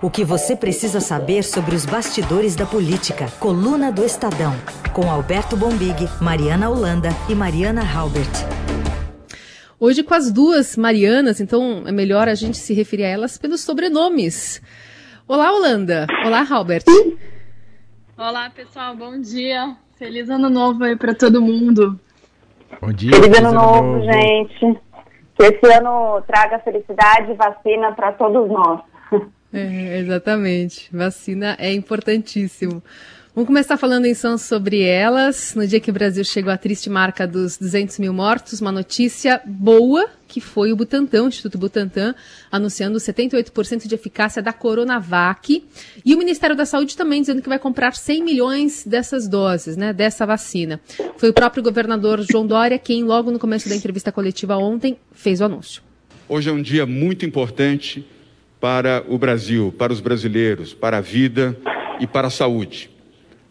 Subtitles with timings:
[0.00, 3.26] O que você precisa saber sobre os bastidores da política.
[3.40, 4.52] Coluna do Estadão.
[4.92, 8.30] Com Alberto Bombig, Mariana Holanda e Mariana Halbert.
[9.80, 13.60] Hoje com as duas Marianas, então é melhor a gente se referir a elas pelos
[13.62, 14.62] sobrenomes.
[15.26, 16.06] Olá, Holanda.
[16.24, 16.84] Olá, Halbert.
[18.16, 18.94] Olá, pessoal.
[18.94, 19.76] Bom dia.
[19.98, 21.98] Feliz ano novo aí para todo mundo.
[22.80, 23.10] Bom dia.
[23.10, 24.80] Feliz, ano, novo, novo, gente.
[25.34, 28.80] Que esse ano traga felicidade e vacina para todos nós.
[29.52, 30.88] É, exatamente.
[30.92, 32.82] Vacina é importantíssimo.
[33.38, 35.54] Vamos começar falando então sobre elas.
[35.54, 39.40] No dia que o Brasil chegou à triste marca dos 200 mil mortos, uma notícia
[39.46, 42.16] boa, que foi o Butantan, o Instituto Butantan,
[42.50, 45.64] anunciando 78% de eficácia da Coronavac.
[46.04, 49.92] E o Ministério da Saúde também dizendo que vai comprar 100 milhões dessas doses, né,
[49.92, 50.80] dessa vacina.
[51.16, 55.40] Foi o próprio governador João Dória quem, logo no começo da entrevista coletiva ontem, fez
[55.40, 55.80] o anúncio.
[56.28, 58.04] Hoje é um dia muito importante
[58.60, 61.56] para o Brasil, para os brasileiros, para a vida
[62.00, 62.90] e para a saúde.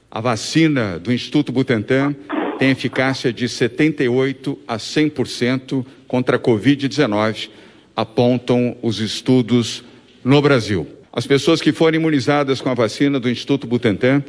[0.09, 2.15] A vacina do Instituto Butantan
[2.57, 7.49] tem eficácia de 78 a 100% contra a Covid-19,
[7.95, 9.83] apontam os estudos
[10.23, 10.87] no Brasil.
[11.11, 14.23] As pessoas que forem imunizadas com a vacina do Instituto Butantan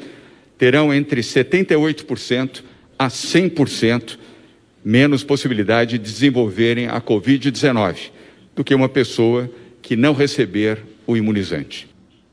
[0.57, 2.63] terão entre 78%
[2.99, 4.19] a 100%
[4.85, 8.11] menos possibilidade de desenvolverem a Covid-19
[8.55, 9.51] do que uma pessoa
[9.89, 11.89] que não receber o imunizante.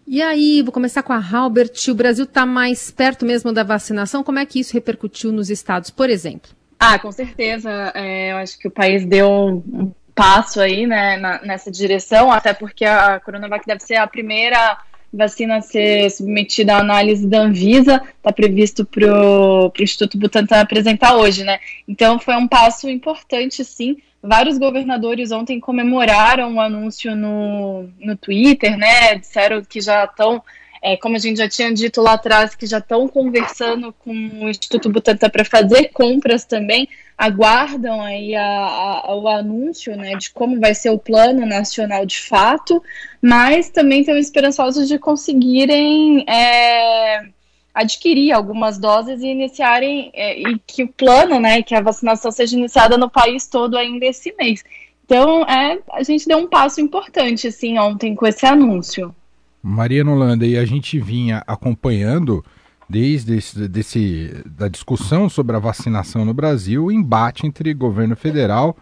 [0.06, 1.72] E aí, vou começar com a Halbert.
[1.88, 4.26] O Brasil está mais perto mesmo da vacinação.
[4.26, 6.52] Como é que isso repercutiu nos estados, por exemplo?
[6.78, 7.94] Ah, com certeza.
[7.96, 12.54] É, eu acho que o país deu um passo aí né, na, nessa direção, até
[12.54, 14.78] porque a Coronavac deve ser a primeira
[15.14, 21.16] vacina a ser submetida à análise da Anvisa, está previsto para o Instituto Butantan apresentar
[21.16, 21.60] hoje, né?
[21.88, 23.96] Então foi um passo importante, sim,
[24.26, 29.16] Vários governadores ontem comemoraram o anúncio no, no Twitter, né?
[29.16, 30.42] Disseram que já estão,
[30.82, 34.50] é, como a gente já tinha dito lá atrás, que já estão conversando com o
[34.50, 36.88] Instituto Butantan para fazer compras também.
[37.18, 42.20] Aguardam aí a, a, o anúncio né, de como vai ser o plano nacional de
[42.20, 42.84] fato,
[43.22, 46.26] mas também estão esperançosos de conseguirem.
[46.28, 47.35] É,
[47.76, 52.58] adquirir algumas doses e iniciarem é, e que o plano, né, que a vacinação seja
[52.58, 54.64] iniciada no país todo ainda esse mês.
[55.04, 59.14] Então, é, a gente deu um passo importante assim ontem com esse anúncio.
[59.62, 62.44] Maria Nolanda, e a gente vinha acompanhando
[62.90, 68.78] desde esse, desse, da discussão sobre a vacinação no Brasil, o embate entre governo federal,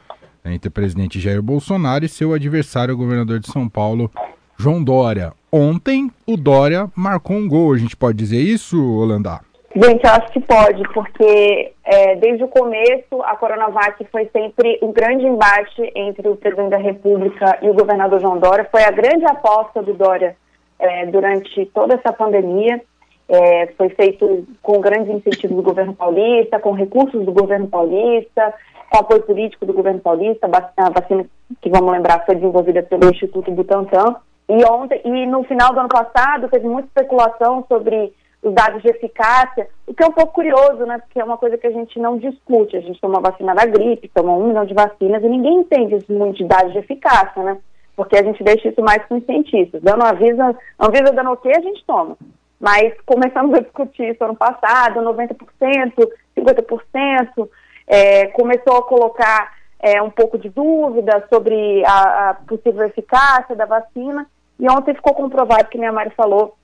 [0.45, 4.11] entre o presidente Jair Bolsonaro e seu adversário, o governador de São Paulo,
[4.57, 5.33] João Dória.
[5.55, 7.75] Ontem, o Dória marcou um gol.
[7.75, 9.39] A gente pode dizer isso, Holanda?
[9.75, 14.91] Gente, eu acho que pode, porque é, desde o começo a Coronavac foi sempre um
[14.91, 18.67] grande embate entre o presidente da República e o governador João Dória.
[18.71, 20.35] Foi a grande aposta do Dória
[20.79, 22.81] é, durante toda essa pandemia.
[23.29, 28.55] É, foi feito com grandes incentivos do governo paulista, com recursos do governo paulista,
[28.89, 30.49] com apoio político do governo paulista.
[30.77, 31.27] A vacina,
[31.61, 34.15] que vamos lembrar, foi desenvolvida pelo Instituto Butantan.
[34.53, 38.89] E ontem, e no final do ano passado, teve muita especulação sobre os dados de
[38.89, 40.99] eficácia, o que é um pouco curioso, né?
[40.99, 42.77] Porque é uma coisa que a gente não discute.
[42.77, 46.37] A gente toma vacina da gripe, toma um milhão de vacinas e ninguém entende muito
[46.37, 47.57] de dados de eficácia, né?
[47.95, 49.81] Porque a gente deixa isso mais com os cientistas.
[49.81, 52.15] Dando avisa dando o que a gente toma.
[52.59, 55.93] Mas começamos a discutir isso ano passado, 90%,
[56.37, 57.49] 50%,
[57.87, 63.65] é, começou a colocar é, um pouco de dúvida sobre a, a, possível eficácia da
[63.65, 64.25] vacina.
[64.59, 66.55] E ontem ficou comprovado, que nem a Mari falou,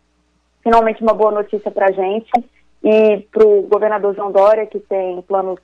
[0.64, 2.32] finalmente uma boa notícia para a gente
[2.84, 5.60] e para o governador João Dória, que tem planos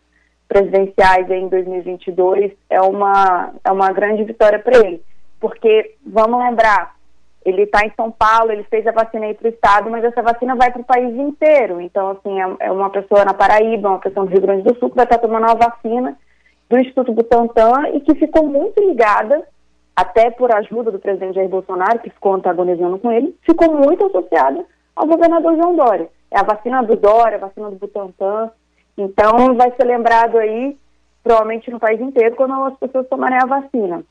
[0.48, 5.02] presidenciais em 2022, é uma, é uma grande vitória para ele.
[5.40, 6.96] Porque, vamos lembrar,
[7.46, 10.22] ele está em São Paulo, ele fez a vacina aí para o estado, mas essa
[10.22, 11.80] vacina vai para o país inteiro.
[11.80, 14.90] Então, assim, é, é, uma pessoa na Paraíba, uma pessoa no Rio Grande do Sul
[14.90, 16.18] que vai estar tomando uma vacina
[16.70, 19.48] do Instituto Butantan e que ficou muito ligada,
[19.96, 24.66] até por ajuda do presidente Jair Bolsonaro, que ficou antagonizando com ele, ficou muito associada
[24.96, 26.10] ao governador João Dória.
[26.30, 28.52] É a vacina do Dória, a vacina do Butantan.
[28.98, 30.78] Então, vai ser lembrado aí,
[31.24, 34.04] provavelmente no país inteiro, quando as pessoas tomarem a vacina.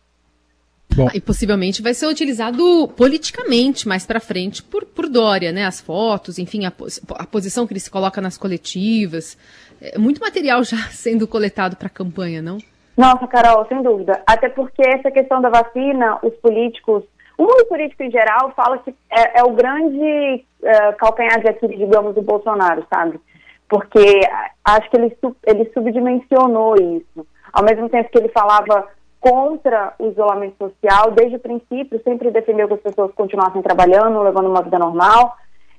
[0.95, 1.09] Bom.
[1.13, 5.67] E possivelmente vai ser utilizado politicamente mais para frente por, por Dória, né?
[5.67, 6.73] As fotos, enfim, a,
[7.17, 9.37] a posição que ele se coloca nas coletivas.
[9.81, 12.59] É muito material já sendo coletado para a campanha, não?
[12.97, 14.23] Nossa, Carol, sem dúvida.
[14.27, 17.03] Até porque essa questão da vacina, os políticos,
[17.37, 21.79] o mundo político em geral fala que é, é o grande é, calcanhar de Aquiles,
[21.79, 23.21] digamos, do Bolsonaro, sabe?
[23.69, 24.21] Porque
[24.65, 27.27] acho que ele, ele subdimensionou isso.
[27.53, 28.89] Ao mesmo tempo que ele falava
[29.19, 34.51] contra o isolamento social, desde o princípio, sempre defendeu que as pessoas continuassem trabalhando, levando
[34.51, 35.35] uma vida normal.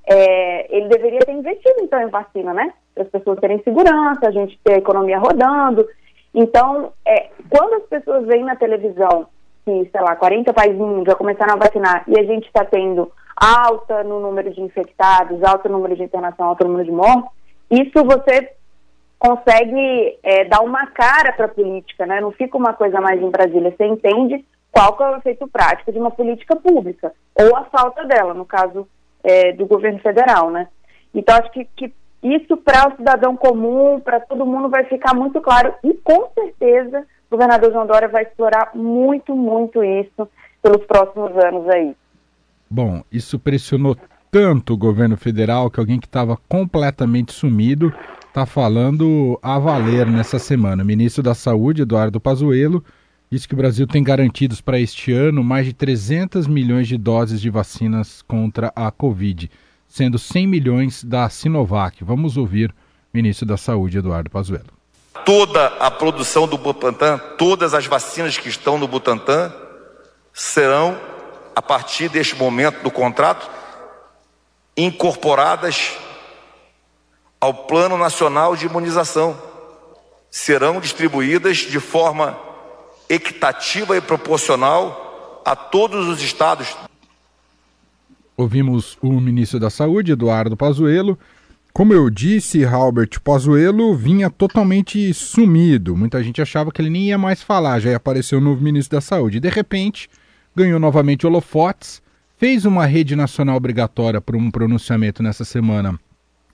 [0.08, 2.74] É, ele deveria ter investido, então, em vacina, né?
[2.94, 5.88] Para as pessoas terem segurança, a gente ter a economia rodando.
[6.36, 9.28] Então, é, quando as pessoas veem na televisão
[9.64, 10.78] que, sei lá, 40 países
[11.08, 15.70] já começaram a vacinar e a gente está tendo alta no número de infectados, alto
[15.70, 17.32] número de internação, alto número de mortes,
[17.72, 18.52] isso você
[19.18, 22.20] consegue é, dar uma cara para a política, né?
[22.20, 23.74] Não fica uma coisa mais em Brasília.
[23.76, 28.04] Você entende qual que é o efeito prático de uma política pública, ou a falta
[28.04, 28.86] dela, no caso
[29.24, 30.68] é, do governo federal, né?
[31.14, 31.94] Então, acho que, que
[32.34, 37.06] isso para o cidadão comum, para todo mundo, vai ficar muito claro e, com certeza,
[37.30, 40.28] o governador João Dória vai explorar muito, muito isso
[40.62, 41.96] pelos próximos anos aí.
[42.70, 43.96] Bom, isso pressionou
[44.32, 47.94] tanto o governo federal que alguém que estava completamente sumido
[48.28, 50.84] está falando a valer nessa semana.
[50.84, 52.84] O ministro da Saúde, Eduardo Pazuello,
[53.32, 57.40] disse que o Brasil tem garantidos para este ano mais de 300 milhões de doses
[57.40, 59.50] de vacinas contra a Covid,
[59.96, 62.04] sendo 100 milhões da Sinovac.
[62.04, 62.74] Vamos ouvir o
[63.14, 64.74] ministro da Saúde, Eduardo Pazuello.
[65.24, 69.54] Toda a produção do Butantan, todas as vacinas que estão no Butantan
[70.34, 71.00] serão,
[71.56, 73.50] a partir deste momento do contrato,
[74.76, 75.94] incorporadas
[77.40, 79.42] ao Plano Nacional de Imunização.
[80.30, 82.38] Serão distribuídas de forma
[83.08, 86.76] equitativa e proporcional a todos os estados.
[88.38, 91.18] Ouvimos o ministro da Saúde, Eduardo Pazuello.
[91.74, 95.96] Como eu disse, Albert Pazuello vinha totalmente sumido.
[95.96, 99.02] Muita gente achava que ele nem ia mais falar, já apareceu o novo ministro da
[99.02, 99.40] Saúde.
[99.40, 100.10] De repente,
[100.56, 102.02] ganhou novamente holofotes,
[102.38, 106.00] fez uma rede nacional obrigatória para um pronunciamento nessa semana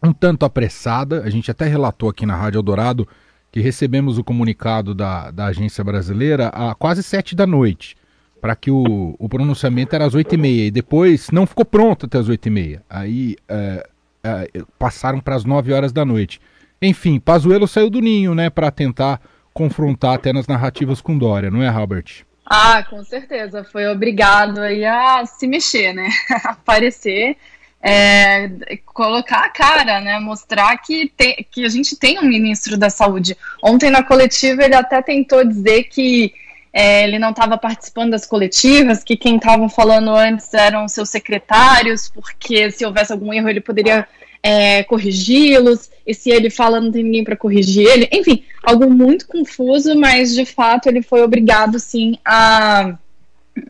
[0.04, 1.24] um tanto apressada.
[1.24, 3.08] A gente até relatou aqui na Rádio Eldorado
[3.52, 7.96] que recebemos o comunicado da, da agência brasileira a quase sete da noite,
[8.42, 12.08] para que o, o pronunciamento era às oito e meia, e depois não ficou pronto
[12.08, 12.82] até as oito e meia.
[12.90, 13.88] Aí é,
[14.24, 14.48] é,
[14.80, 16.42] passaram para as nove horas da noite.
[16.82, 19.22] Enfim, Pazuello saiu do ninho, né, para tentar
[19.54, 22.26] confrontar até nas narrativas com Dória, não é, Robert?
[22.46, 23.64] Ah, com certeza.
[23.64, 26.10] Foi obrigado aí a se mexer, né?
[26.44, 27.38] Aparecer
[27.82, 28.50] é,
[28.86, 30.20] colocar a cara, né?
[30.20, 33.38] Mostrar que, tem, que a gente tem um ministro da saúde.
[33.64, 36.34] Ontem na coletiva ele até tentou dizer que
[36.74, 42.10] é, ele não estava participando das coletivas, que quem estava falando antes eram seus secretários,
[42.10, 44.08] porque se houvesse algum erro ele poderia
[44.42, 48.10] é, corrigi-los, e se ele fala não tem ninguém para corrigir ele.
[48.12, 52.96] Enfim, algo muito confuso, mas de fato ele foi obrigado sim a,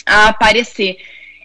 [0.06, 0.98] a aparecer.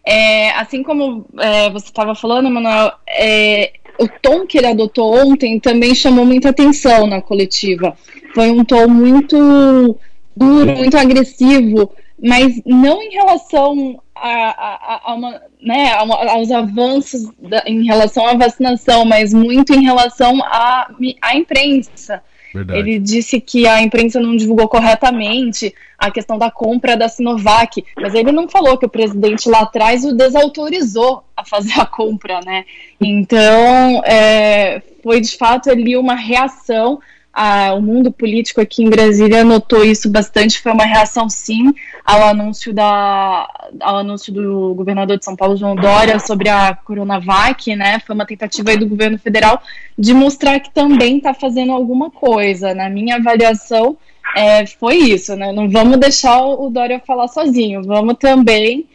[0.04, 5.58] É, assim como é, você estava falando, Manuel, é, o tom que ele adotou ontem
[5.58, 7.96] também chamou muita atenção na coletiva.
[8.34, 9.98] Foi um tom muito
[10.36, 11.90] duro, muito agressivo,
[12.22, 18.34] mas não em relação a, a, a uma, né, aos avanços da, em relação à
[18.34, 20.88] vacinação, mas muito em relação à,
[21.22, 22.22] à imprensa.
[22.54, 22.78] Verdade.
[22.78, 28.14] Ele disse que a imprensa não divulgou corretamente a questão da compra da Sinovac, mas
[28.14, 32.64] ele não falou que o presidente lá atrás o desautorizou a fazer a compra, né?
[32.98, 36.98] Então, é, foi de fato ali uma reação
[37.76, 41.72] o mundo político aqui em Brasília notou isso bastante, foi uma reação sim
[42.04, 43.46] ao anúncio, da,
[43.80, 48.00] ao anúncio do governador de São Paulo, João Dória, sobre a Coronavac, né?
[48.06, 49.60] Foi uma tentativa do governo federal
[49.98, 52.74] de mostrar que também está fazendo alguma coisa.
[52.74, 53.98] Na minha avaliação,
[54.34, 55.52] é, foi isso, né?
[55.52, 58.86] Não vamos deixar o Dória falar sozinho, vamos também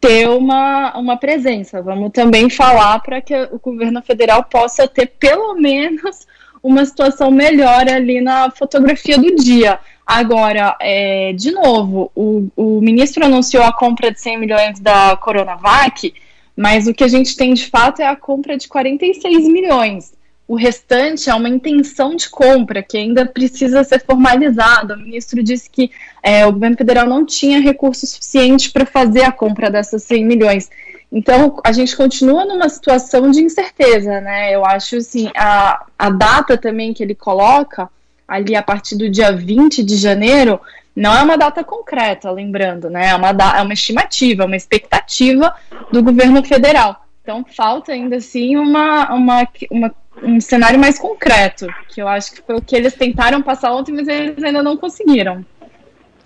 [0.00, 5.54] ter uma, uma presença, vamos também falar para que o governo federal possa ter pelo
[5.54, 6.26] menos
[6.62, 9.80] uma situação melhor ali na fotografia do dia.
[10.06, 16.12] Agora, é, de novo, o, o ministro anunciou a compra de 100 milhões da Coronavac,
[16.56, 20.12] mas o que a gente tem de fato é a compra de 46 milhões.
[20.46, 24.94] O restante é uma intenção de compra que ainda precisa ser formalizada.
[24.94, 25.90] O ministro disse que
[26.22, 30.68] é, o governo federal não tinha recurso suficiente para fazer a compra dessas 100 milhões.
[31.12, 34.54] Então, a gente continua numa situação de incerteza, né?
[34.54, 37.90] Eu acho, assim, a, a data também que ele coloca,
[38.26, 40.58] ali a partir do dia 20 de janeiro,
[40.96, 43.08] não é uma data concreta, lembrando, né?
[43.08, 45.54] É uma, é uma estimativa, uma expectativa
[45.92, 47.04] do governo federal.
[47.22, 52.40] Então, falta ainda, assim, uma, uma, uma, um cenário mais concreto, que eu acho que
[52.40, 55.44] foi o que eles tentaram passar ontem, mas eles ainda não conseguiram.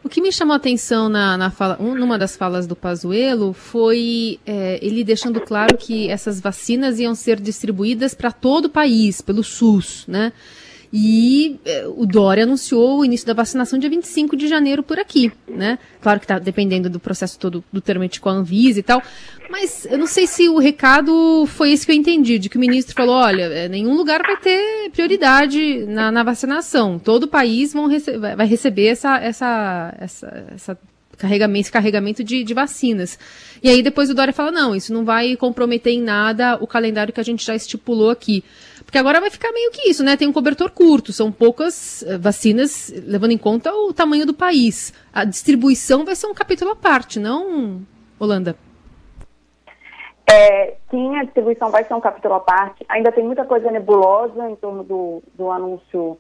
[0.07, 3.53] O que me chamou a atenção na, na fala, um, numa das falas do Pazuello
[3.53, 9.21] foi é, ele deixando claro que essas vacinas iam ser distribuídas para todo o país,
[9.21, 10.33] pelo SUS, né?
[10.93, 15.33] E eh, o Dória anunciou o início da vacinação dia 25 de janeiro por aqui,
[15.49, 15.77] né?
[16.01, 19.03] Claro que está dependendo do processo todo do termite com a Anvisa e tal,
[19.51, 22.61] mas eu não sei se o recado foi esse que eu entendi, de que o
[22.61, 27.73] ministro falou, olha, eh, nenhum lugar vai ter prioridade na, na vacinação, todo o país
[27.73, 30.79] vão rece vai receber essa, essa, essa, essa
[31.17, 33.19] carregamento, esse carregamento de, de, vacinas.
[33.63, 37.13] E aí depois o Dória fala, não, isso não vai comprometer em nada o calendário
[37.13, 38.45] que a gente já estipulou aqui.
[38.85, 40.17] Porque agora vai ficar meio que isso, né?
[40.17, 44.93] Tem um cobertor curto, são poucas eh, vacinas, levando em conta o tamanho do país.
[45.13, 47.83] A distribuição vai ser um capítulo à parte, não,
[48.19, 48.57] Holanda?
[50.29, 52.85] É, sim, a distribuição vai ser um capítulo à parte.
[52.89, 56.19] Ainda tem muita coisa nebulosa em torno do, do anúncio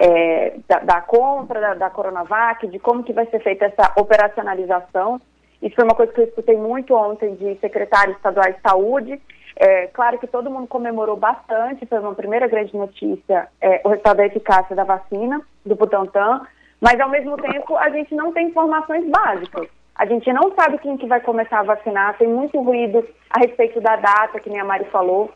[0.00, 5.20] é, da, da, compra da, da, Coronavac, de como que vai ser feita essa operacionalização.
[5.62, 9.22] Isso foi uma coisa que eu escutei muito ontem de secretários estaduais de saúde.
[9.56, 14.16] É, claro que todo mundo comemorou bastante, foi uma primeira grande notícia é, o resultado
[14.16, 16.40] da eficácia da vacina, do Butantan,
[16.80, 19.68] mas ao mesmo tempo a gente não tem informações básicas.
[19.94, 23.80] A gente não sabe quem que vai começar a vacinar, tem muito ruído a respeito
[23.80, 25.32] da data, que nem a Mari falou.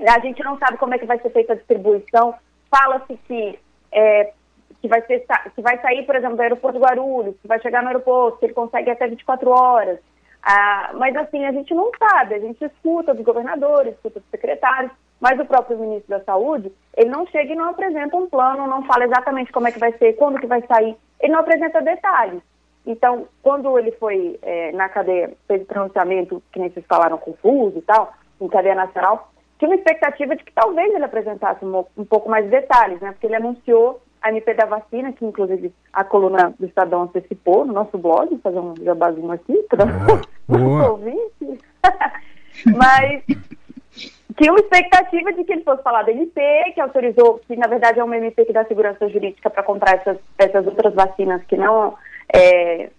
[0.00, 2.34] A gente não sabe como é que vai ser feita a distribuição.
[2.68, 3.58] Fala-se que
[3.92, 4.32] é,
[4.80, 8.38] que vai, que vai sair, por exemplo, do aeroporto Guarulhos, que vai chegar no aeroporto,
[8.38, 9.98] que ele consegue até 24 horas.
[10.42, 14.92] Ah, mas assim, a gente não sabe, a gente escuta dos governadores, escuta dos secretários,
[15.20, 18.84] mas o próprio ministro da Saúde, ele não chega e não apresenta um plano, não
[18.84, 22.42] fala exatamente como é que vai ser, quando que vai sair, ele não apresenta detalhes.
[22.86, 27.78] Então, quando ele foi é, na cadeia, fez o pronunciamento, que nem vocês falaram, confuso
[27.78, 32.04] e tal, em cadeia nacional, tinha uma expectativa de que talvez ele apresentasse um, um,
[32.04, 33.10] pouco mais de detalhes, né?
[33.12, 37.72] Porque ele anunciou a MP da vacina, que inclusive a coluna do Estadão antecipou no
[37.72, 39.84] nosso blog, fazer um jabazinho aqui para
[40.48, 41.58] os ouvintes.
[42.76, 43.22] Mas
[44.36, 46.40] tinha uma expectativa de que ele fosse falar da MP,
[46.74, 50.18] que autorizou, que na verdade é uma MP que dá segurança jurídica para comprar essas,
[50.38, 51.96] essas outras vacinas que não.
[52.32, 52.90] É,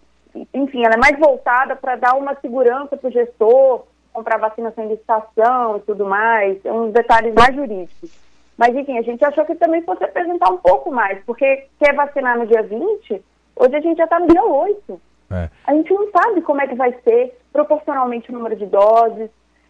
[0.54, 4.88] enfim, ela é mais voltada para dar uma segurança para o gestor, comprar vacina sem
[4.88, 8.12] licitação e tudo mais, é uns detalhes mais jurídicos.
[8.58, 12.38] Mas, enfim, a gente achou que também fosse apresentar um pouco mais, porque quer vacinar
[12.38, 13.24] no dia 20,
[13.56, 15.02] hoje a gente já está no dia 8.
[15.30, 15.50] É.
[15.66, 19.30] A gente não sabe como é que vai ser proporcionalmente o número de doses,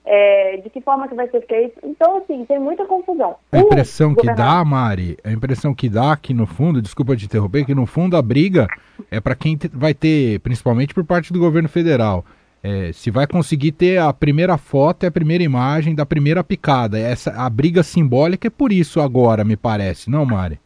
[0.10, 1.80] é, de que forma que vai ser feito.
[1.84, 3.36] Então, assim, tem muita confusão.
[3.52, 7.66] A impressão que dá, Mari, a impressão que dá que no fundo, desculpa te interromper,
[7.66, 8.68] que no fundo a briga
[9.12, 12.24] é para quem vai ter, principalmente por parte do governo federal,
[12.64, 16.98] é, se vai conseguir ter a primeira foto e a primeira imagem da primeira picada.
[16.98, 20.58] Essa, a briga simbólica é por isso agora, me parece, não, Mari?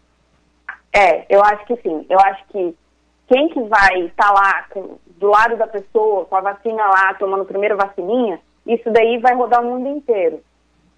[0.93, 2.05] É, eu acho que sim.
[2.07, 2.75] Eu acho que
[3.27, 7.13] quem que vai estar tá lá com, do lado da pessoa, com a vacina lá,
[7.15, 10.41] tomando a primeira vacininha, isso daí vai rodar o mundo inteiro.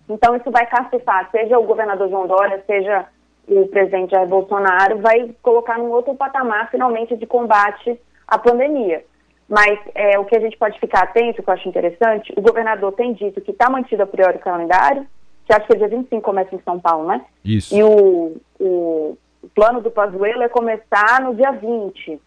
[0.09, 3.05] Então isso vai cacetar, seja o governador João Dória, seja
[3.47, 9.03] o presidente Jair Bolsonaro, vai colocar num outro patamar, finalmente, de combate à pandemia.
[9.47, 12.93] Mas é, o que a gente pode ficar atento, que eu acho interessante, o governador
[12.93, 15.05] tem dito que está mantido a priori o calendário,
[15.45, 17.25] que acho que é dia 25 começa em São Paulo, né?
[17.43, 17.75] Isso.
[17.75, 19.17] E o, o
[19.53, 22.19] plano do Pazuello é começar no dia 20.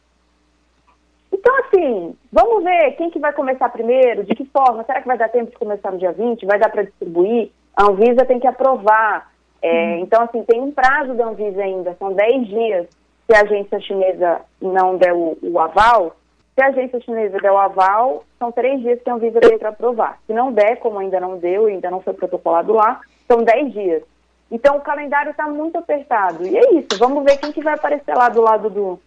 [1.37, 5.19] Então, assim, vamos ver quem que vai começar primeiro, de que forma, será que vai
[5.19, 6.47] dar tempo de começar no dia 20?
[6.47, 7.51] Vai dar para distribuir?
[7.77, 9.31] A Anvisa tem que aprovar.
[9.61, 9.99] É, hum.
[9.99, 12.87] Então, assim, tem um prazo da Anvisa ainda, são 10 dias.
[13.27, 16.17] Se a agência chinesa não der o, o aval,
[16.55, 19.69] se a agência chinesa der o aval, são três dias que a Anvisa tem para
[19.69, 20.19] aprovar.
[20.27, 24.03] Se não der, como ainda não deu, ainda não foi protocolado lá, são dez dias.
[24.51, 26.47] Então o calendário está muito apertado.
[26.47, 28.99] E é isso, vamos ver quem que vai aparecer lá do lado do,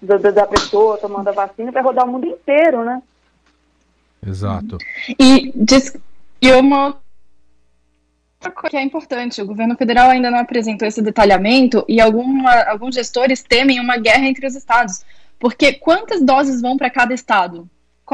[0.00, 3.02] do, da pessoa tomando a vacina, vai rodar o mundo inteiro, né?
[4.26, 4.78] Exato.
[5.18, 5.96] E, diz,
[6.40, 6.96] e uma
[8.40, 12.94] coisa que é importante, o governo federal ainda não apresentou esse detalhamento e alguma, alguns
[12.94, 15.04] gestores temem uma guerra entre os estados
[15.44, 17.68] porque quantas doses vão para cada estado?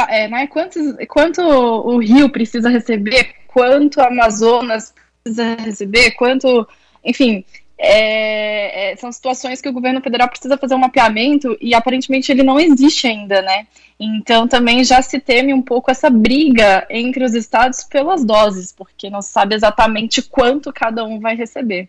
[0.08, 0.49] É, né?
[0.49, 3.34] Quantos, quanto o Rio precisa receber?
[3.46, 6.10] Quanto o Amazonas precisa receber?
[6.12, 6.66] Quanto.
[7.04, 7.44] Enfim,
[7.82, 12.42] é, é, são situações que o governo federal precisa fazer um mapeamento e aparentemente ele
[12.42, 13.66] não existe ainda, né?
[13.99, 19.08] Então também já se teme um pouco essa briga entre os estados pelas doses, porque
[19.08, 21.88] não se sabe exatamente quanto cada um vai receber.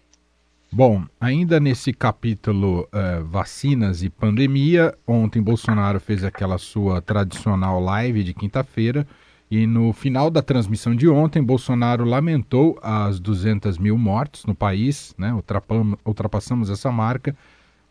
[0.71, 8.23] Bom, ainda nesse capítulo uh, vacinas e pandemia, ontem Bolsonaro fez aquela sua tradicional live
[8.23, 9.05] de quinta-feira
[9.51, 15.13] e no final da transmissão de ontem, Bolsonaro lamentou as 200 mil mortes no país,
[15.17, 15.37] né?
[16.05, 17.35] ultrapassamos essa marca,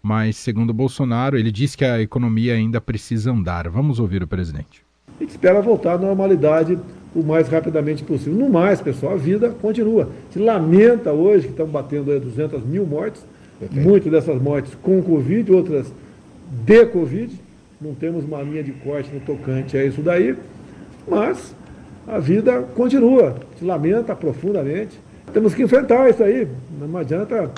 [0.02, 3.68] mas segundo Bolsonaro, ele diz que a economia ainda precisa andar.
[3.68, 4.82] Vamos ouvir o presidente.
[5.20, 6.78] E que espera voltar à normalidade
[7.14, 8.38] o mais rapidamente possível.
[8.38, 10.10] No mais, pessoal, a vida continua.
[10.30, 13.22] Se lamenta hoje que estamos batendo aí 200 mil mortes,
[13.70, 15.92] Muitas dessas mortes com Covid, outras
[16.64, 17.38] de Covid.
[17.80, 20.34] Não temos uma linha de corte no tocante a isso daí,
[21.10, 21.54] mas
[22.06, 24.98] a vida continua, se lamenta profundamente.
[25.32, 26.48] Temos que enfrentar isso aí.
[26.80, 27.50] Não adianta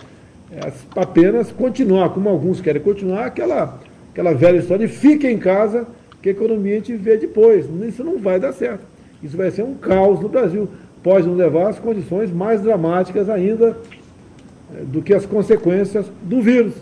[0.51, 3.79] é, apenas continuar, como alguns querem continuar, aquela,
[4.11, 5.87] aquela velha história de fique em casa,
[6.21, 7.67] que a economia a gente vê depois.
[7.87, 8.85] Isso não vai dar certo.
[9.23, 10.69] Isso vai ser um caos no Brasil.
[11.03, 13.77] Pode nos levar às condições mais dramáticas ainda
[14.75, 16.75] é, do que as consequências do vírus.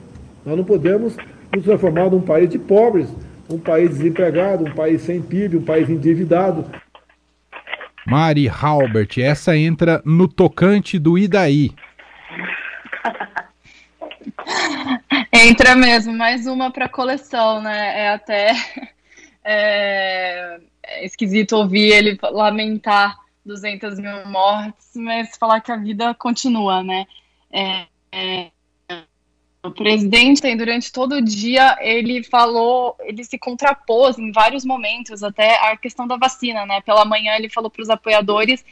[0.45, 1.17] Nós não podemos
[1.55, 3.09] nos transformar num país de pobres,
[3.51, 6.71] um país desempregado, um país sem PIB, um país endividado.
[8.07, 11.73] Mari Halbert, essa entra no tocante do Idaí.
[15.33, 18.01] Entra mesmo, mais uma para coleção, né?
[18.01, 18.53] É até
[19.45, 26.83] é, é esquisito ouvir ele lamentar 200 mil mortes, mas falar que a vida continua,
[26.83, 27.07] né?
[27.53, 28.51] É, é,
[29.63, 35.57] o presidente durante todo o dia ele falou, ele se contrapôs em vários momentos até
[35.71, 36.81] a questão da vacina, né?
[36.81, 38.65] Pela manhã ele falou para os apoiadores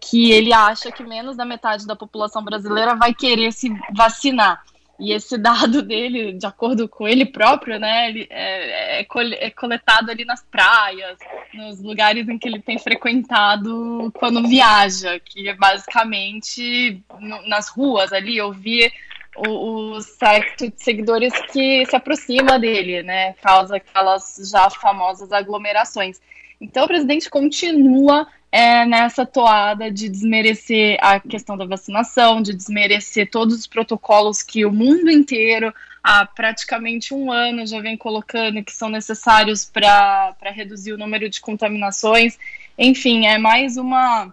[0.00, 4.64] que ele acha que menos da metade da população brasileira vai querer se vacinar.
[4.98, 10.10] E esse dado dele, de acordo com ele próprio, né, ele é, é, é, coletado
[10.10, 11.18] ali nas praias,
[11.54, 17.00] nos lugares em que ele tem frequentado quando viaja, que é basicamente
[17.46, 18.92] nas ruas ali, ouvir
[19.36, 23.34] o, o de seguidores que se aproxima dele, né?
[23.34, 26.20] Causa aquelas já famosas aglomerações.
[26.60, 33.30] Então o presidente continua é, nessa toada de desmerecer a questão da vacinação, de desmerecer
[33.30, 35.72] todos os protocolos que o mundo inteiro
[36.02, 41.40] há praticamente um ano já vem colocando que são necessários para reduzir o número de
[41.40, 42.38] contaminações.
[42.76, 44.32] Enfim, é mais uma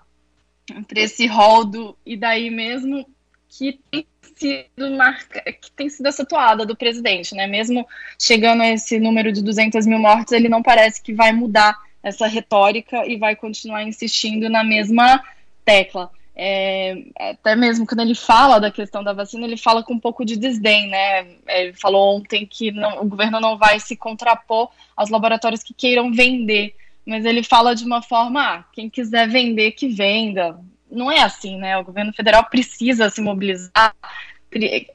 [0.87, 3.05] para esse rol do e daí mesmo
[3.47, 4.05] que tem
[4.39, 7.45] sido marca, que tem sido essa toada do presidente, né?
[7.45, 7.85] Mesmo
[8.19, 12.27] chegando a esse número de 200 mil mortes, ele não parece que vai mudar essa
[12.27, 15.21] retórica e vai continuar insistindo na mesma
[15.65, 16.09] tecla.
[16.41, 20.23] É, até mesmo quando ele fala da questão da vacina, ele fala com um pouco
[20.23, 21.27] de desdém, né?
[21.47, 26.13] Ele falou ontem que não, o governo não vai se contrapor aos laboratórios que queiram
[26.13, 26.73] vender,
[27.05, 30.57] mas ele fala de uma forma: ah, quem quiser vender, que venda
[30.89, 31.77] não é assim, né?
[31.77, 33.93] O governo federal precisa se mobilizar.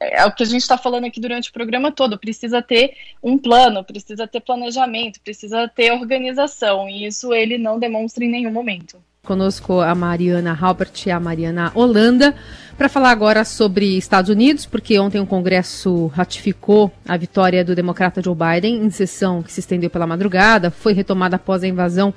[0.01, 2.19] É o que a gente está falando aqui durante o programa todo.
[2.19, 6.89] Precisa ter um plano, precisa ter planejamento, precisa ter organização.
[6.89, 8.99] E isso ele não demonstra em nenhum momento.
[9.23, 12.35] Conosco a Mariana Halbert e a Mariana Holanda
[12.77, 18.21] para falar agora sobre Estados Unidos, porque ontem o Congresso ratificou a vitória do democrata
[18.23, 22.13] Joe Biden em sessão que se estendeu pela madrugada, foi retomada após a invasão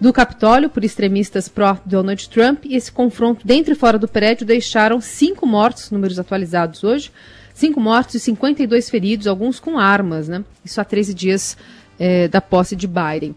[0.00, 5.00] do Capitólio por extremistas pró-Donald Trump e esse confronto dentro e fora do prédio deixaram
[5.00, 7.12] cinco mortos, números atualizados hoje,
[7.52, 10.42] cinco mortos e 52 feridos, alguns com armas, né?
[10.64, 11.56] Isso há 13 dias
[11.98, 13.34] é, da posse de Biden.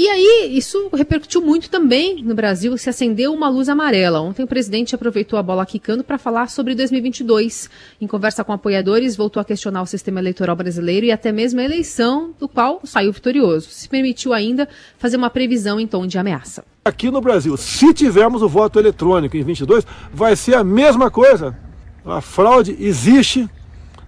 [0.00, 4.20] E aí, isso repercutiu muito também no Brasil, se acendeu uma luz amarela.
[4.20, 7.68] Ontem o presidente aproveitou a bola quicando para falar sobre 2022.
[8.00, 11.64] Em conversa com apoiadores, voltou a questionar o sistema eleitoral brasileiro e até mesmo a
[11.64, 13.70] eleição, do qual saiu vitorioso.
[13.70, 16.64] Se permitiu ainda fazer uma previsão em tom de ameaça.
[16.84, 19.84] Aqui no Brasil, se tivermos o voto eletrônico em 22,
[20.14, 21.58] vai ser a mesma coisa.
[22.06, 23.50] A fraude existe,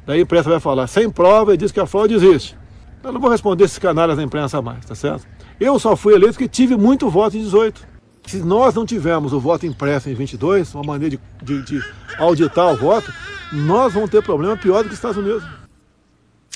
[0.07, 2.57] daí a imprensa vai falar sem prova e diz que a fraude existe.
[3.03, 5.27] Eu não vou responder esses canalhas da imprensa mais, tá certo?
[5.61, 7.87] Eu só fui eleito porque tive muito voto em 18.
[8.27, 11.85] Se nós não tivermos o voto impresso em 22, uma maneira de, de, de
[12.19, 13.13] auditar o voto,
[13.53, 15.45] nós vamos ter problema pior do que os Estados Unidos.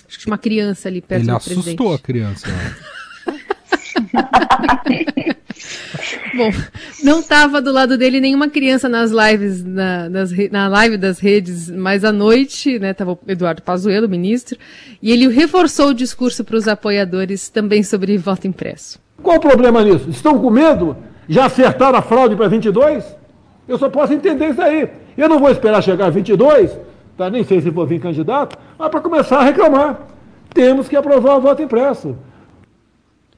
[0.09, 1.69] Acho que uma criança ali perto Ele do presidente.
[1.69, 2.47] Ele assustou a criança.
[6.35, 6.51] Bom,
[7.03, 11.71] não estava do lado dele nenhuma criança nas lives, na, nas, na live das redes,
[11.71, 14.59] mas à noite, né, tava o Eduardo Pazuello, ministro,
[15.01, 18.99] e ele reforçou o discurso para os apoiadores também sobre voto impresso.
[19.23, 20.11] Qual o problema nisso?
[20.11, 20.97] Estão com medo?
[21.29, 23.05] Já acertaram a fraude para 22?
[23.67, 24.89] Eu só posso entender isso aí.
[25.17, 26.79] Eu não vou esperar chegar a 22,
[27.17, 27.31] tá?
[27.31, 30.01] nem sei se vou vir candidato, mas para começar a reclamar.
[30.53, 32.17] Temos que aprovar o voto impresso.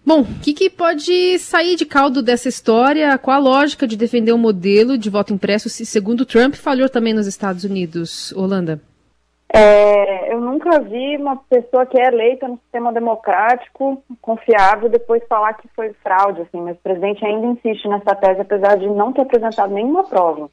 [0.06, 3.18] Bom, o que, que, pode sair de caldo dessa história?
[3.18, 6.88] Qual a lógica de defender o um modelo de voto impresso se, segundo Trump, falhou
[6.88, 8.30] também nos Estados Unidos?
[8.36, 8.80] Holanda?
[9.52, 15.54] É, eu nunca vi uma pessoa que é eleita no sistema democrático, confiável, depois falar
[15.54, 19.22] que foi fraude, assim, mas o presidente ainda insiste nessa tese, apesar de não ter
[19.22, 20.48] apresentado nenhuma prova,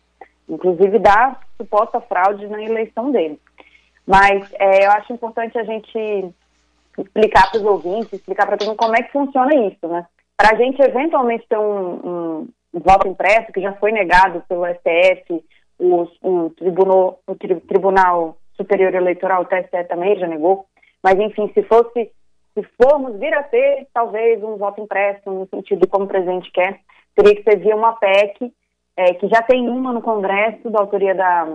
[0.49, 3.39] inclusive da suposta fraude na eleição dele.
[4.07, 6.33] Mas é, eu acho importante a gente
[6.97, 10.06] explicar para os ouvintes, explicar para todo mundo como é que funciona isso, né?
[10.38, 14.65] Para a gente eventualmente ter um, um, um, voto impresso que já foi negado pelo
[14.65, 15.43] STF,
[15.79, 20.65] o, o, tribunal, o tri, Tribunal Superior Eleitoral, o TSE também já negou.
[21.01, 22.12] Mas, enfim, se fosse,
[22.53, 26.79] se formos vir a ter, talvez um voto impresso, no sentido como o presidente quer,
[27.15, 28.53] teria que ser via uma PEC,
[28.95, 31.47] é, que já tem uma no Congresso, da autoria da,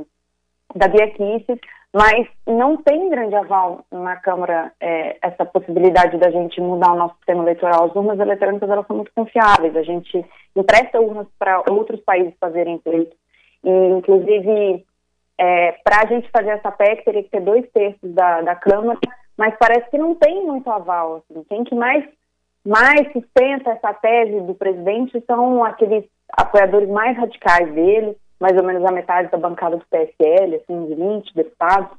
[0.75, 1.59] da Bia Kicis,
[1.95, 7.17] mas não tem grande aval na Câmara é, essa possibilidade da gente mudar o nosso
[7.17, 7.87] sistema eleitoral.
[7.87, 12.81] As urnas eletrônicas elas são muito confiáveis, a gente empresta urnas para outros países fazerem
[12.85, 13.17] isso.
[13.65, 14.85] E, inclusive,
[15.39, 18.99] é, para a gente fazer essa PEC, teria que ter dois terços da, da Câmara,
[19.37, 21.23] mas parece que não tem muito aval.
[21.31, 21.43] Assim.
[21.49, 22.05] Quem que mais,
[22.67, 28.85] mais sustenta essa tese do presidente são aqueles apoiadores mais radicais dele, mais ou menos
[28.85, 31.97] a metade da bancada do PSL, assim, uns 20 deputados.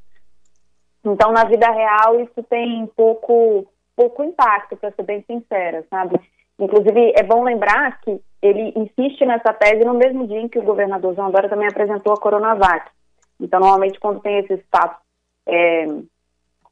[1.04, 6.20] Então, na vida real, isso tem pouco, pouco impacto, para ser bem sincera, sabe?
[6.58, 10.64] Inclusive, é bom lembrar que ele insiste nessa tese no mesmo dia em que o
[10.64, 12.90] governador João Dória também apresentou a Coronavac.
[13.40, 15.02] Então, normalmente, quando tem esses fatos
[15.48, 15.86] é,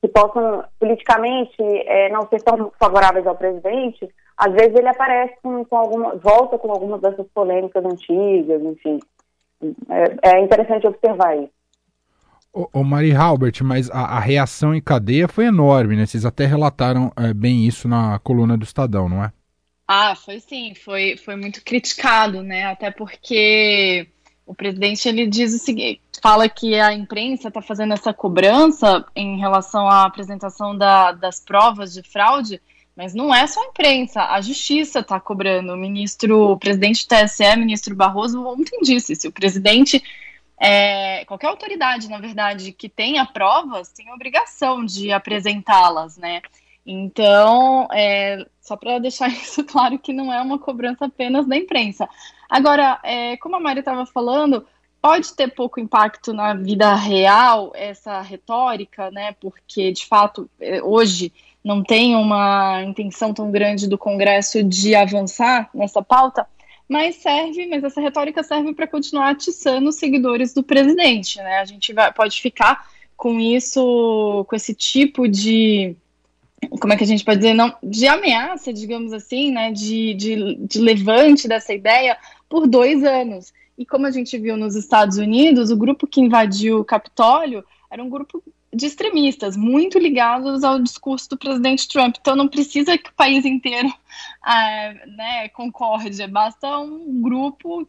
[0.01, 5.63] que possam politicamente é, não ser tão favoráveis ao presidente, às vezes ele aparece com,
[5.65, 8.99] com alguma, volta com algumas dessas polêmicas antigas, enfim.
[9.89, 11.52] É, é interessante observar isso.
[12.54, 16.06] Ô, ô Mari Halbert, mas a, a, reação em cadeia foi enorme, né?
[16.06, 19.32] Vocês até relataram é, bem isso na coluna do Estadão, não é?
[19.88, 22.65] Ah, foi sim, foi, foi muito criticado, né?
[22.65, 24.08] Até porque
[24.46, 29.38] o presidente ele diz o seguinte, fala que a imprensa está fazendo essa cobrança em
[29.38, 32.62] relação à apresentação da, das provas de fraude,
[32.97, 35.71] mas não é só a imprensa, a justiça está cobrando.
[35.71, 40.03] O ministro, o presidente do TSE, ministro Barroso, ontem disse: se o presidente,
[40.60, 46.41] é, qualquer autoridade, na verdade, que tenha provas, tem obrigação de apresentá-las, né?
[46.83, 52.10] Então, é, só para deixar isso claro que não é uma cobrança apenas da imprensa.
[52.49, 54.65] Agora, é, como a Mari estava falando,
[54.99, 59.33] pode ter pouco impacto na vida real essa retórica, né?
[59.39, 61.31] Porque, de fato, é, hoje
[61.67, 66.47] não tem uma intenção tão grande do Congresso de avançar nessa pauta,
[66.88, 71.58] mas serve, mas essa retórica serve para continuar atiçando os seguidores do presidente, né?
[71.58, 75.93] A gente vai, pode ficar com isso, com esse tipo de
[76.80, 80.56] como é que a gente pode dizer, não, de ameaça, digamos assim, né, de, de,
[80.56, 83.53] de levante dessa ideia por dois anos.
[83.77, 88.01] E como a gente viu nos Estados Unidos, o grupo que invadiu o Capitólio era
[88.01, 88.41] um grupo
[88.73, 92.15] de extremistas, muito ligados ao discurso do presidente Trump.
[92.19, 93.91] Então não precisa que o país inteiro
[94.43, 97.88] ah, né, concorde, basta um grupo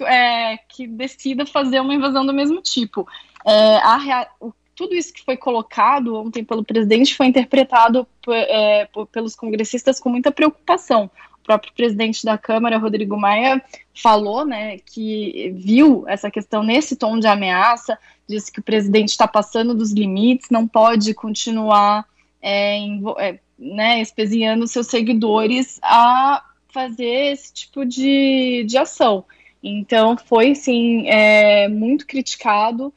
[0.00, 3.08] é, que decida fazer uma invasão do mesmo tipo.
[3.44, 9.34] É, a, o tudo isso que foi colocado ontem pelo presidente foi interpretado é, pelos
[9.34, 11.10] congressistas com muita preocupação.
[11.48, 17.26] Próprio presidente da Câmara, Rodrigo Maia, falou né, que viu essa questão nesse tom de
[17.26, 22.04] ameaça, disse que o presidente está passando dos limites, não pode continuar
[22.42, 22.80] é,
[23.18, 29.24] é, né, espesiando seus seguidores a fazer esse tipo de, de ação.
[29.62, 32.92] Então, foi, sim, é, muito criticado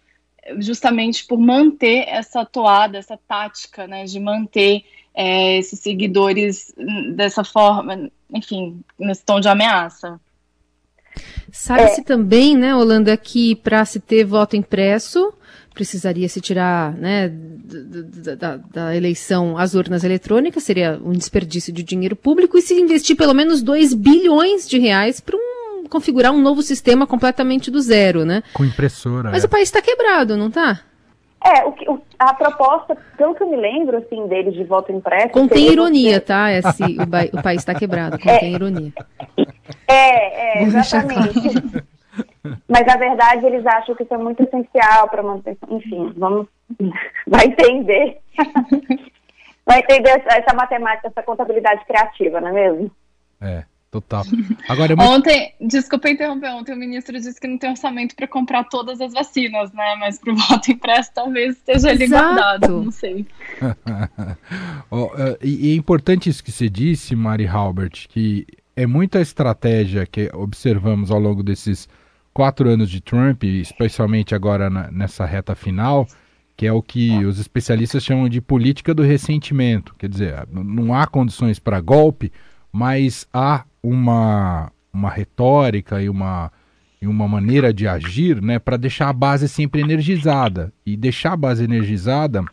[0.57, 6.73] justamente por manter essa toada, essa tática, né, de manter é, esses seguidores
[7.15, 10.19] dessa forma, enfim, nesse tom de ameaça.
[11.51, 12.03] Sabe-se é.
[12.03, 15.33] também, né, Holanda, que para se ter voto impresso
[15.73, 21.81] precisaria se tirar né, da, da, da, eleição as urnas eletrônicas, seria um desperdício de
[21.81, 25.51] dinheiro público, e se investir pelo menos 2 bilhões de reais para um
[25.89, 28.43] configurar um novo sistema completamente do zero, né?
[28.53, 29.29] Com impressora.
[29.29, 29.47] Mas é.
[29.47, 30.79] o país está quebrado, não está?
[31.43, 35.29] É, o, o, a proposta, pelo que eu me lembro, assim, deles de voto impresso...
[35.29, 36.19] Contém ironia, você...
[36.21, 36.51] tá?
[36.51, 38.93] Esse, o, o, país está quebrado, contém é, ironia.
[39.87, 41.83] É, é exatamente.
[42.67, 45.57] Mas, na verdade, eles acham que isso é muito essencial para manter...
[45.69, 46.47] Enfim, vamos...
[47.27, 48.19] Vai entender.
[49.65, 52.91] Vai entender essa, essa matemática, essa contabilidade criativa, não é mesmo?
[53.39, 53.63] É.
[53.91, 54.23] Total.
[54.69, 55.11] Agora, é muito...
[55.11, 59.11] Ontem, desculpa interromper, ontem o ministro disse que não tem orçamento para comprar todas as
[59.11, 59.97] vacinas, né?
[59.99, 63.27] Mas para o voto impresso talvez esteja ali guardado, não sei.
[64.89, 65.11] oh,
[65.43, 71.11] e é importante isso que você disse, Mari Halbert, que é muita estratégia que observamos
[71.11, 71.89] ao longo desses
[72.33, 76.07] quatro anos de Trump, especialmente agora na, nessa reta final,
[76.55, 79.93] que é o que os especialistas chamam de política do ressentimento.
[79.99, 82.31] Quer dizer, não há condições para golpe,
[82.71, 86.51] mas há uma, uma retórica e uma,
[87.01, 90.71] e uma maneira de agir né, para deixar a base sempre energizada.
[90.85, 92.43] E deixar a base energizada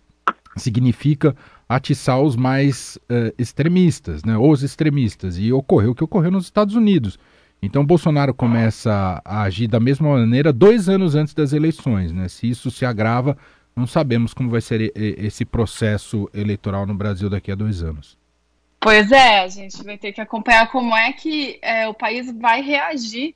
[0.56, 1.36] significa
[1.68, 5.38] atiçar os mais uh, extremistas, né, os extremistas.
[5.38, 7.18] E ocorreu o que ocorreu nos Estados Unidos.
[7.60, 12.12] Então Bolsonaro começa a agir da mesma maneira dois anos antes das eleições.
[12.12, 12.28] Né?
[12.28, 13.36] Se isso se agrava
[13.78, 18.17] não sabemos como vai ser esse processo eleitoral no Brasil daqui a dois anos.
[18.80, 22.62] Pois é, a gente vai ter que acompanhar como é que é, o país vai
[22.62, 23.34] reagir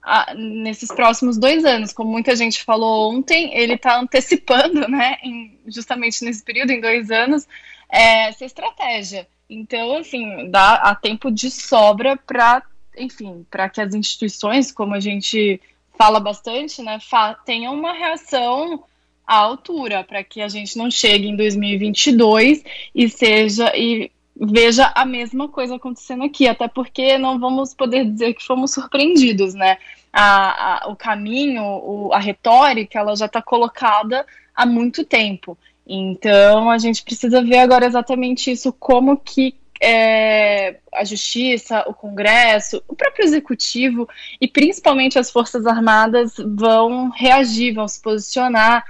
[0.00, 1.92] a, nesses próximos dois anos.
[1.92, 7.10] Como muita gente falou ontem, ele está antecipando, né, em, justamente nesse período, em dois
[7.10, 7.46] anos,
[7.90, 9.26] é, essa estratégia.
[9.48, 12.62] Então, assim, dá a tempo de sobra para,
[12.96, 15.60] enfim, para que as instituições, como a gente
[15.98, 18.84] fala bastante, né, fa tenham uma reação
[19.26, 22.62] à altura, para que a gente não chegue em 2022
[22.94, 28.34] e seja e veja a mesma coisa acontecendo aqui, até porque não vamos poder dizer
[28.34, 29.78] que fomos surpreendidos, né?
[30.12, 35.56] A, a o caminho, o, a retórica, ela já está colocada há muito tempo.
[35.86, 42.82] Então a gente precisa ver agora exatamente isso, como que é, a justiça, o Congresso,
[42.88, 44.08] o próprio executivo
[44.40, 48.84] e principalmente as Forças Armadas vão reagir, vão se posicionar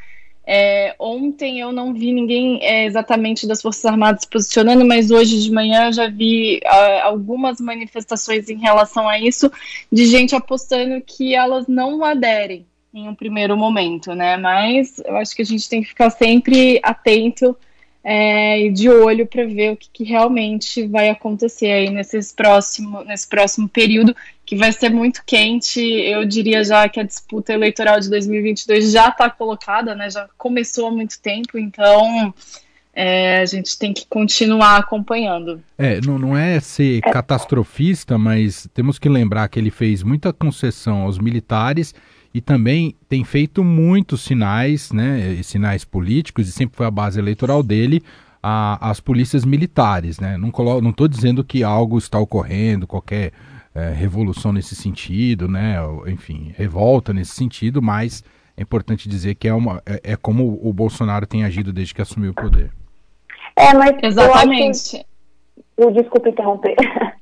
[0.47, 5.51] é, ontem eu não vi ninguém é, exatamente das Forças Armadas posicionando, mas hoje de
[5.51, 9.51] manhã já vi uh, algumas manifestações em relação a isso,
[9.91, 14.37] de gente apostando que elas não aderem em um primeiro momento, né?
[14.37, 17.57] Mas eu acho que a gente tem que ficar sempre atento
[18.05, 23.03] é, e de olho para ver o que, que, realmente vai acontecer aí nesses próximo,
[23.03, 24.15] nesse próximo período,
[24.45, 25.81] que vai ser muito quente.
[25.81, 30.11] Eu diria já que a disputa eleitoral de 2022 já está colocada, né?
[30.11, 32.35] Já começou há muito tempo, então
[32.93, 35.63] é, a gente tem que continuar acompanhando.
[35.79, 37.11] É, não, não é ser é.
[37.11, 41.95] catastrofista, mas temos que lembrar que ele fez muita concessão aos militares
[42.35, 47.63] e também tem feito muitos sinais, né, sinais políticos, e sempre foi a base eleitoral
[47.63, 48.03] dele,
[48.43, 50.19] a, as polícias militares.
[50.19, 50.37] Né?
[50.37, 50.49] Não
[50.91, 53.33] estou dizendo que algo está ocorrendo, qualquer
[53.73, 55.77] é, revolução nesse sentido, né,
[56.09, 58.25] enfim, revolta nesse sentido, mas
[58.57, 62.03] é importante dizer que é, uma, é, é como o Bolsonaro tem agido desde que
[62.03, 62.73] assumiu o poder.
[63.57, 65.07] É, mas exatamente.
[65.77, 66.77] Eu, desculpa interromper.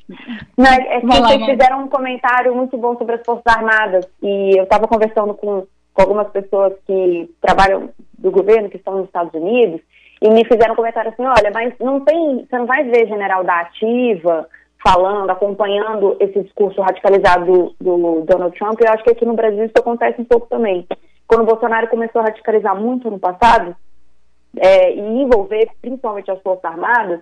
[0.57, 4.59] Mas é que lá, vocês fizeram um comentário muito bom sobre as Forças Armadas e
[4.59, 7.89] eu estava conversando com, com algumas pessoas que trabalham
[8.19, 9.81] do governo, que estão nos Estados Unidos,
[10.21, 13.43] e me fizeram um comentário assim, olha, mas não tem, você não vai ver general
[13.43, 14.47] da ativa
[14.85, 19.65] falando, acompanhando esse discurso radicalizado do, do Donald Trump, eu acho que aqui no Brasil
[19.65, 20.87] isso acontece um pouco também.
[21.27, 23.75] Quando o Bolsonaro começou a radicalizar muito no passado,
[24.59, 27.21] é, e envolver principalmente as Forças Armadas,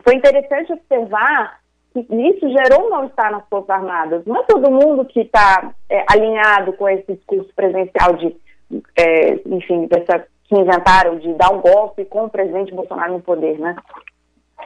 [0.00, 1.60] foi interessante observar
[1.92, 4.24] que isso gerou um mal-estar nas Forças Armadas.
[4.24, 8.34] Não é todo mundo que está é, alinhado com esse discurso presidencial de,
[8.96, 13.58] é, enfim, dessa, que inventaram de dar um golpe com o presidente Bolsonaro no poder,
[13.58, 13.76] né?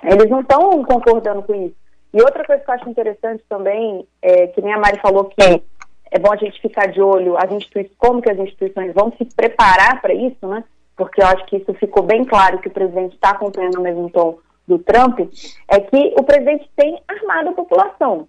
[0.02, 1.74] Eles não estão concordando com isso.
[2.14, 5.62] E outra coisa que eu acho interessante também, é, que nem a Mari falou que
[6.10, 9.24] é bom a gente ficar de olho as instituições, como que as instituições vão se
[9.34, 10.62] preparar para isso, né?
[10.96, 14.08] Porque eu acho que isso ficou bem claro que o presidente está acompanhando o mesmo
[14.10, 15.20] tom do Trump
[15.68, 18.29] é que o presidente tem armado a população.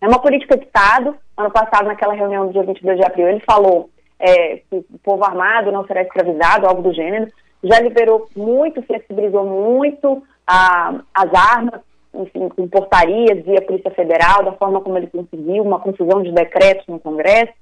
[0.00, 1.16] É uma política de Estado.
[1.36, 5.24] Ano passado, naquela reunião do dia 22 de abril, ele falou é, que o povo
[5.24, 7.30] armado não será escravizado, algo do gênero.
[7.62, 11.80] Já liberou muito, flexibilizou muito a, as armas,
[12.12, 16.86] enfim, com portarias via Polícia Federal, da forma como ele conseguiu, uma confusão de decretos
[16.88, 17.52] no Congresso.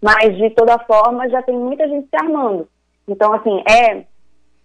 [0.00, 2.68] Mas, de toda forma, já tem muita gente se armando.
[3.06, 4.04] Então, assim, é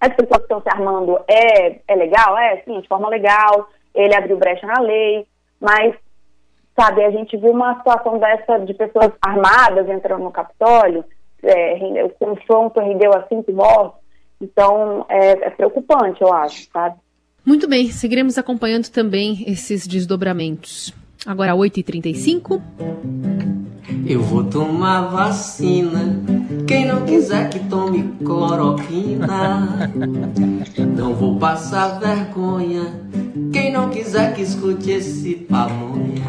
[0.04, 2.38] as pessoas que estão se armando é, é legal?
[2.38, 5.26] É, sim, de forma legal, ele abriu brecha na lei,
[5.62, 5.96] mas,
[6.78, 11.06] sabe, a gente viu uma situação dessa de pessoas armadas entrando no Capitólio,
[11.42, 14.00] é, o confronto rendeu a cinco mortos,
[14.42, 16.98] então é, é preocupante, eu acho, sabe?
[17.46, 20.94] Muito bem, seguiremos acompanhando também esses desdobramentos.
[21.26, 22.62] Agora, 8h35.
[24.06, 26.22] Eu vou tomar vacina.
[26.68, 29.92] Quem não quiser que tome cloroquina.
[30.96, 32.94] Não vou passar vergonha.
[33.52, 36.24] Quem não quiser que escute esse pamonha.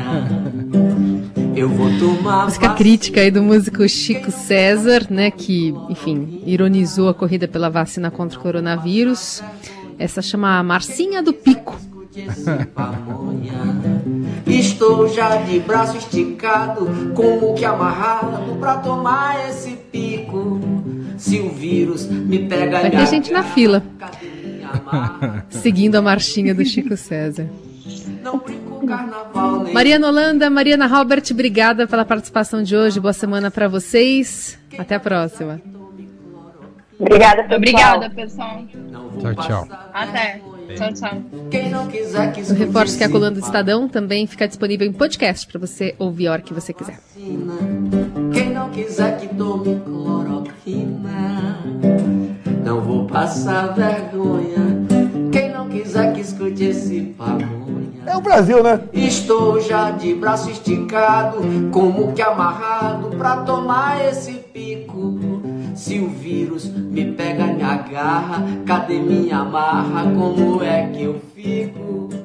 [1.57, 2.75] Eu vou tomar Música vacina.
[2.75, 8.39] crítica aí do músico Chico César, né, que, enfim, ironizou a corrida pela vacina contra
[8.39, 9.43] o coronavírus.
[9.99, 11.77] Essa chama Marcinha do Pico.
[14.47, 20.61] Estou já de braço esticado, como que amarrado pra tomar esse pico.
[21.19, 23.83] Se o vírus me pega Vai ter gente na fila.
[25.51, 27.49] Seguindo a marchinha do Chico César.
[29.73, 33.01] Mariana Holanda, Mariana Robert, obrigada pela participação de hoje.
[33.01, 34.59] Boa semana para vocês.
[34.79, 35.61] Até a próxima.
[36.99, 37.57] Obrigada, pessoal.
[37.57, 38.65] Obrigada, pessoal.
[39.21, 39.69] Tchau, tchau.
[39.93, 40.54] Até.
[40.77, 41.23] Tchau, tchau.
[42.51, 45.95] O reforço que é a coluna do Estadão também fica disponível em podcast para você
[45.99, 46.99] ouvir a hora que você quiser.
[48.33, 51.59] Quem não quiser que tome cloroquina,
[52.65, 54.87] não vou passar vergonha.
[55.31, 57.55] Quem não quiser que escute esse pamonha.
[58.07, 58.81] É o Brasil, né?
[58.93, 61.39] Estou já de braço esticado,
[61.71, 65.43] como que amarrado pra tomar esse pico.
[65.75, 70.05] Se o vírus me pega, me agarra, cadê minha marra?
[70.05, 72.24] Como é que eu fico?